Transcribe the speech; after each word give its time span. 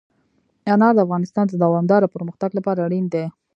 انار 0.73 0.93
د 0.95 0.99
افغانستان 1.05 1.45
د 1.47 1.53
دوامداره 1.63 2.11
پرمختګ 2.15 2.49
لپاره 2.57 2.79
اړین 2.87 3.05
دي. 3.13 3.25